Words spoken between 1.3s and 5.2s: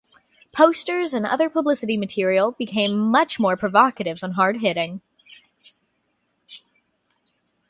publicity material became much more provocative and hard-hitting.